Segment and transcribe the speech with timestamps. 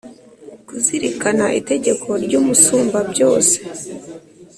[0.67, 3.55] kuzirikana itegeko ry’Umusumbabyose.